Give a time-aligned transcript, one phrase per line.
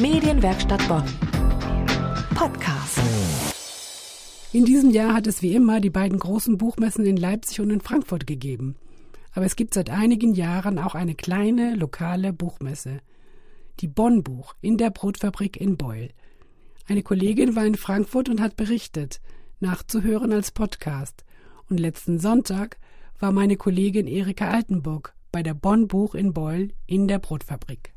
[0.00, 1.02] Medienwerkstatt Bonn.
[2.36, 3.00] Podcast.
[4.52, 7.80] In diesem Jahr hat es wie immer die beiden großen Buchmessen in Leipzig und in
[7.80, 8.76] Frankfurt gegeben.
[9.32, 13.00] Aber es gibt seit einigen Jahren auch eine kleine lokale Buchmesse.
[13.80, 16.10] Die Bonn Buch in der Brotfabrik in Beul.
[16.86, 19.20] Eine Kollegin war in Frankfurt und hat berichtet,
[19.58, 21.24] nachzuhören als Podcast.
[21.68, 22.78] Und letzten Sonntag
[23.18, 27.94] war meine Kollegin Erika Altenburg bei der Bonn Buch in Beul in der Brotfabrik.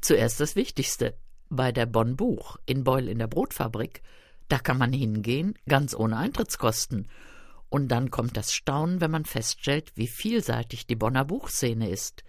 [0.00, 1.16] Zuerst das Wichtigste.
[1.54, 4.00] Bei der Bonn Buch in Beul in der Brotfabrik,
[4.48, 7.08] da kann man hingehen, ganz ohne Eintrittskosten.
[7.68, 12.24] Und dann kommt das Staunen, wenn man feststellt, wie vielseitig die Bonner Buchszene ist.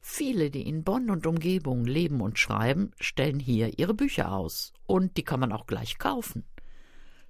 [0.00, 4.72] Viele, die in Bonn und Umgebung leben und schreiben, stellen hier ihre Bücher aus.
[4.86, 6.46] Und die kann man auch gleich kaufen.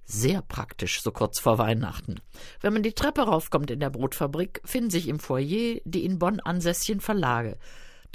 [0.05, 2.21] Sehr praktisch, so kurz vor Weihnachten.
[2.61, 6.39] Wenn man die Treppe raufkommt in der Brotfabrik, finden sich im Foyer die in Bonn
[6.39, 7.57] ansässigen Verlage.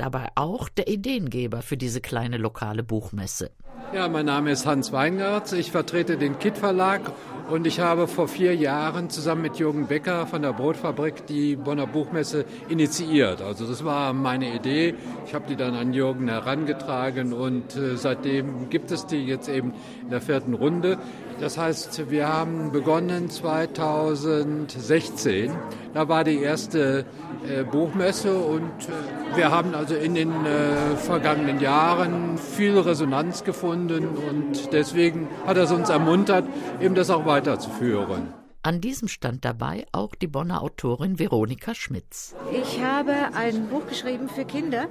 [0.00, 3.50] Dabei auch der Ideengeber für diese kleine lokale Buchmesse.
[3.92, 5.52] Ja, mein Name ist Hans Weingart.
[5.52, 7.12] Ich vertrete den KIT Verlag
[7.50, 11.86] und ich habe vor vier Jahren zusammen mit Jürgen Becker von der Brotfabrik die Bonner
[11.86, 13.42] Buchmesse initiiert.
[13.42, 14.94] Also das war meine Idee.
[15.26, 19.72] Ich habe die dann an Jürgen herangetragen und äh, seitdem gibt es die jetzt eben
[20.02, 20.98] in der vierten Runde.
[21.40, 25.50] Das heißt, wir haben begonnen 2016.
[25.94, 27.04] Da war die erste
[27.48, 34.08] äh, Buchmesse und äh, wir haben also in den äh, vergangenen Jahren viel Resonanz gefunden
[34.08, 36.44] und deswegen hat es uns ermuntert,
[36.80, 38.34] eben das auch weiterzuführen.
[38.62, 42.34] An diesem stand dabei auch die Bonner Autorin Veronika Schmitz.
[42.52, 44.86] Ich habe ein Buch geschrieben für Kinder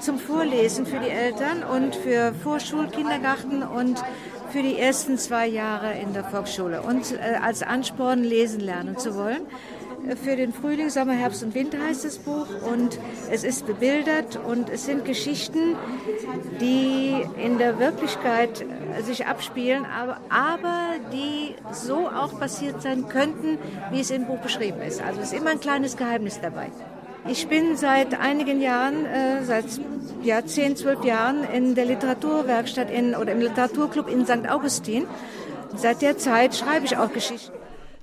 [0.00, 4.02] zum Vorlesen für die Eltern und für Vorschulkindergarten und
[4.50, 9.14] für die ersten zwei Jahre in der Volksschule und äh, als Ansporn lesen lernen zu
[9.14, 9.46] wollen.
[10.14, 12.96] Für den Frühling, Sommer, Herbst und Winter heißt das Buch und
[13.28, 15.74] es ist bebildert und es sind Geschichten,
[16.60, 18.64] die in der Wirklichkeit
[19.02, 23.58] sich abspielen, aber, aber die so auch passiert sein könnten,
[23.90, 25.02] wie es im Buch beschrieben ist.
[25.02, 26.70] Also es ist immer ein kleines Geheimnis dabei.
[27.28, 29.64] Ich bin seit einigen Jahren, äh, seit
[30.22, 34.48] ja, 10, 12 Jahren in der Literaturwerkstatt in, oder im Literaturclub in St.
[34.48, 35.08] Augustin.
[35.74, 37.55] Seit der Zeit schreibe ich auch Geschichten.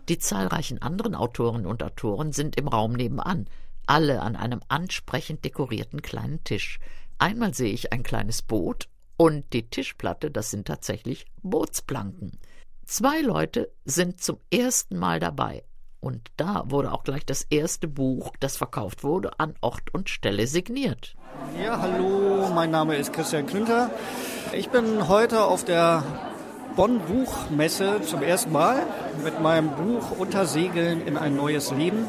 [0.09, 3.47] Die zahlreichen anderen Autorinnen und Autoren sind im Raum nebenan,
[3.85, 6.79] alle an einem ansprechend dekorierten kleinen Tisch.
[7.19, 12.37] Einmal sehe ich ein kleines Boot und die Tischplatte, das sind tatsächlich Bootsplanken.
[12.85, 15.63] Zwei Leute sind zum ersten Mal dabei.
[16.01, 20.47] Und da wurde auch gleich das erste Buch, das verkauft wurde, an Ort und Stelle
[20.47, 21.15] signiert.
[21.63, 23.89] Ja, hallo, mein Name ist Christian Klünter.
[24.51, 26.03] Ich bin heute auf der
[26.75, 28.85] Bonn Buchmesse zum ersten Mal
[29.23, 32.05] mit meinem Buch Untersegeln in ein neues Leben.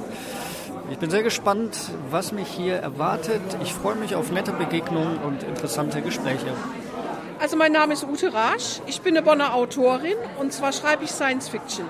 [0.90, 1.76] Ich bin sehr gespannt,
[2.10, 3.42] was mich hier erwartet.
[3.62, 6.46] Ich freue mich auf nette Begegnungen und interessante Gespräche.
[7.40, 8.80] Also mein Name ist Ute Rasch.
[8.86, 11.84] Ich bin eine Bonner Autorin und zwar schreibe ich Science Fiction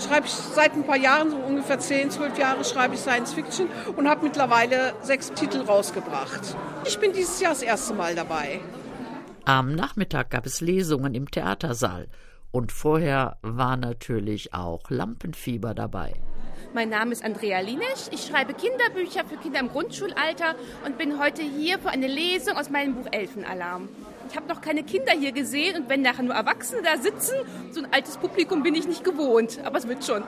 [0.00, 3.68] schreibe ich seit ein paar Jahren, so ungefähr 10, 12 Jahre, schreibe ich Science Fiction
[3.96, 6.56] und habe mittlerweile sechs Titel rausgebracht.
[6.84, 8.60] Ich bin dieses Jahr das erste Mal dabei.
[9.46, 12.08] Am Nachmittag gab es Lesungen im Theatersaal
[12.50, 16.14] und vorher war natürlich auch Lampenfieber dabei.
[16.72, 18.08] Mein Name ist Andrea Linesch.
[18.10, 20.54] Ich schreibe Kinderbücher für Kinder im Grundschulalter
[20.86, 23.90] und bin heute hier für eine Lesung aus meinem Buch Elfenalarm.
[24.30, 27.34] Ich habe noch keine Kinder hier gesehen und wenn nachher nur Erwachsene da sitzen,
[27.70, 30.22] so ein altes Publikum bin ich nicht gewohnt, aber es wird schon.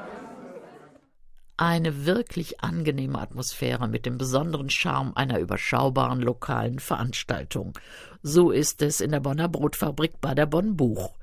[1.58, 7.78] Eine wirklich angenehme Atmosphäre mit dem besonderen Charme einer überschaubaren lokalen Veranstaltung.
[8.22, 11.14] So ist es in der Bonner Brotfabrik bei der Bonn Buch.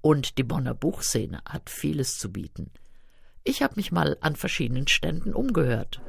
[0.00, 2.70] Und die Bonner Buchszene hat vieles zu bieten.
[3.44, 6.00] Ich habe mich mal an verschiedenen Ständen umgehört.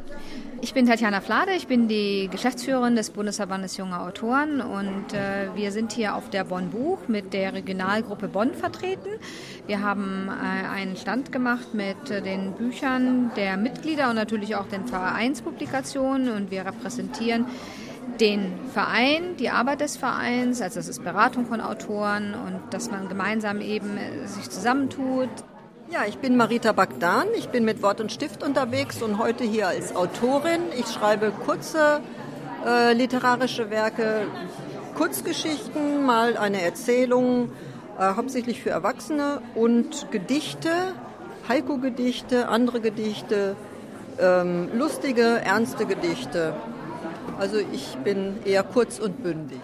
[0.61, 5.71] Ich bin Tatjana Flade, ich bin die Geschäftsführerin des Bundesverbandes junger Autoren und äh, wir
[5.71, 9.09] sind hier auf der Bonn Buch mit der Regionalgruppe Bonn vertreten.
[9.67, 14.67] Wir haben äh, einen Stand gemacht mit äh, den Büchern der Mitglieder und natürlich auch
[14.67, 17.45] den Vereinspublikationen und wir repräsentieren
[18.19, 23.09] den Verein, die Arbeit des Vereins, also das ist Beratung von Autoren und dass man
[23.09, 25.29] gemeinsam eben äh, sich zusammentut,
[25.93, 27.27] ja, ich bin Marita Bagdan.
[27.37, 30.61] Ich bin mit Wort und Stift unterwegs und heute hier als Autorin.
[30.75, 32.01] Ich schreibe kurze
[32.65, 34.25] äh, literarische Werke,
[34.95, 37.51] Kurzgeschichten, mal eine Erzählung,
[37.99, 40.71] äh, hauptsächlich für Erwachsene und Gedichte,
[41.47, 43.55] Heiko-Gedichte, andere Gedichte,
[44.19, 46.55] ähm, lustige, ernste Gedichte.
[47.37, 49.59] Also ich bin eher kurz und bündig.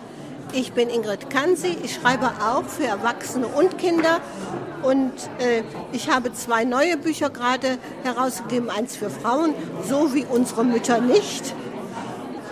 [0.51, 1.77] Ich bin Ingrid Kansi.
[1.83, 4.19] Ich schreibe auch für Erwachsene und Kinder.
[4.81, 5.61] Und äh,
[5.91, 8.69] ich habe zwei neue Bücher gerade herausgegeben.
[8.69, 9.53] Eins für Frauen,
[9.87, 11.53] so wie unsere Mütter nicht.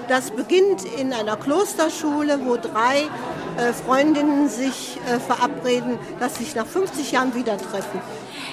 [0.07, 3.09] Das beginnt in einer Klosterschule, wo drei
[3.57, 7.99] äh, Freundinnen sich äh, verabreden, dass sich nach 50 Jahren wieder treffen.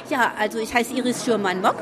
[0.09, 1.77] Ja, also ich heiße Iris Schürmann-Mock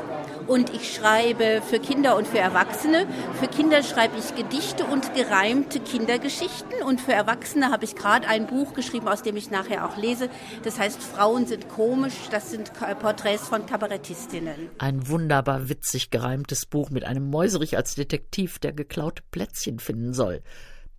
[0.47, 3.07] und ich schreibe für Kinder und für Erwachsene.
[3.39, 8.47] Für Kinder schreibe ich Gedichte und gereimte Kindergeschichten und für Erwachsene habe ich gerade ein
[8.47, 10.29] Buch geschrieben, aus dem ich nachher auch lese.
[10.63, 12.13] Das heißt Frauen sind komisch.
[12.31, 14.69] Das sind Porträts von Kabarettistinnen.
[14.77, 20.41] Ein wunderbar witzig gereimtes Buch mit einem Mäuserich als Detektiv, der geklaute Plätzchen finden soll.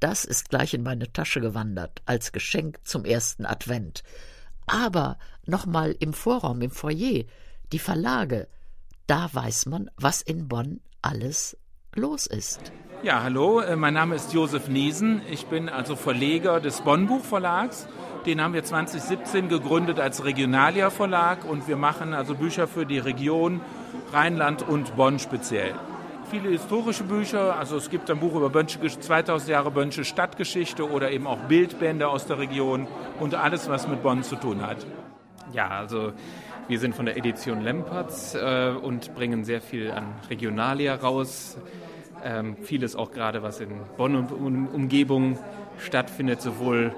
[0.01, 4.03] Das ist gleich in meine Tasche gewandert, als Geschenk zum ersten Advent.
[4.67, 7.25] Aber nochmal im Vorraum, im Foyer,
[7.73, 8.49] die Verlage,
[9.07, 11.57] da weiß man, was in Bonn alles
[11.95, 12.73] los ist.
[13.03, 15.21] Ja, hallo, äh, mein Name ist Josef Niesen.
[15.31, 17.87] Ich bin also Verleger des Bonn Buchverlags.
[18.25, 22.99] Den haben wir 2017 gegründet als Regionalia Verlag und wir machen also Bücher für die
[22.99, 23.61] Region
[24.13, 25.75] Rheinland und Bonn speziell.
[26.31, 31.11] Viele historische Bücher, also es gibt ein Buch über Bönsche, 2000 Jahre Bönsche Stadtgeschichte oder
[31.11, 32.89] eben auch Bildbände aus der Region
[33.21, 34.87] und alles, was mit Bonn zu tun hat.
[35.53, 36.13] Ja, also
[36.67, 41.59] wir sind von der Edition Lempertz äh, und bringen sehr viel an Regionalia raus.
[42.25, 43.69] Ähm, vieles auch gerade, was in
[43.99, 45.39] Bonn und um Umgebung
[45.79, 46.95] stattfindet, sowohl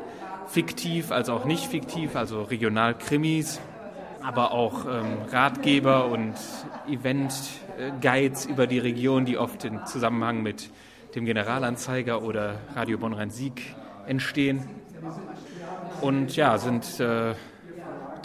[0.47, 3.61] fiktiv als auch nicht fiktiv, also Regionalkrimis,
[4.23, 6.35] aber auch ähm, Ratgeber und
[6.89, 10.71] Event-Guides über die Region, die oft im Zusammenhang mit
[11.17, 13.75] dem Generalanzeiger oder Radio Bonn-Rhein-Sieg
[14.07, 14.69] entstehen.
[16.01, 17.35] Und ja, sind äh,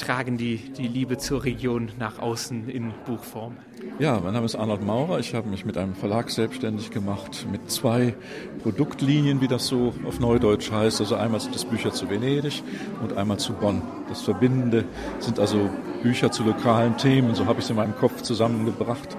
[0.01, 3.57] tragen die, die Liebe zur Region nach außen in Buchform.
[3.99, 5.19] Ja, mein Name ist Arnold Maurer.
[5.19, 8.15] Ich habe mich mit einem Verlag selbstständig gemacht, mit zwei
[8.63, 10.99] Produktlinien, wie das so auf Neudeutsch heißt.
[11.01, 12.63] Also einmal sind es Bücher zu Venedig
[13.01, 13.81] und einmal zu Bonn.
[14.09, 14.85] Das Verbindende
[15.19, 15.69] sind also
[16.01, 17.35] Bücher zu lokalen Themen.
[17.35, 19.15] So habe ich es in meinem Kopf zusammengebracht.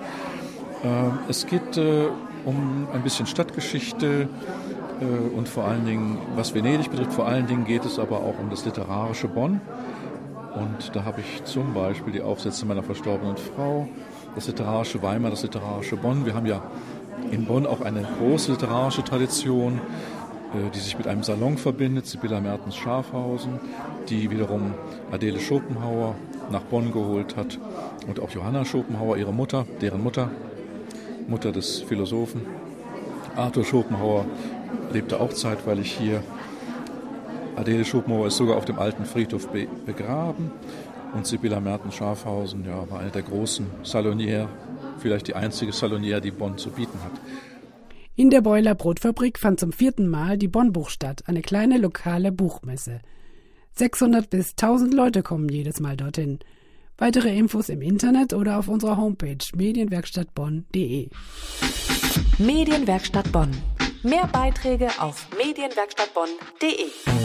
[0.85, 2.09] Ähm, es geht äh,
[2.45, 4.29] um ein bisschen Stadtgeschichte,
[5.03, 8.39] äh, und vor allen Dingen, was Venedig betrifft, vor allen Dingen geht es aber auch
[8.39, 9.61] um das literarische Bonn.
[10.55, 13.89] Und da habe ich zum Beispiel die Aufsätze meiner verstorbenen Frau,
[14.35, 16.27] das literarische Weimar, das literarische Bonn.
[16.27, 16.63] Wir haben ja
[17.31, 19.81] in Bonn auch eine große literarische Tradition,
[20.55, 23.61] äh, die sich mit einem Salon verbindet, Sibylla Mertens Schafhausen,
[24.09, 24.75] die wiederum
[25.11, 26.15] Adele Schopenhauer
[26.51, 27.59] nach Bonn geholt hat
[28.07, 30.31] und auch Johanna Schopenhauer, ihre Mutter, deren Mutter,
[31.29, 32.43] Mutter des Philosophen.
[33.37, 34.27] Arthur Schopenhauer
[34.93, 36.23] lebte auch zeitweilig hier
[37.57, 40.51] Adele Schopenhauer ist sogar auf dem alten Friedhof be begraben.
[41.15, 44.49] Und Sibylla Merten-Schafhausen ja, war eine der großen Saloniere,
[44.99, 47.13] vielleicht die einzige Saloniere, die Bonn zu bieten hat.
[48.15, 53.01] In der Beuler Brotfabrik fand zum vierten Mal die Bonn-Buch statt, eine kleine lokale Buchmesse.
[53.75, 56.39] 600 bis 1000 Leute kommen jedes Mal dorthin.
[56.99, 61.09] Weitere Infos im Internet oder auf unserer Homepage medienwerkstattbonn.de.
[62.39, 63.51] Medienwerkstatt Bonn.
[64.03, 67.22] Mehr Beiträge auf medienwerkstattbonn.de.